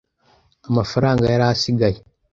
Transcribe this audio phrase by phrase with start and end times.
[0.69, 1.97] Amafaranga yari asigaye.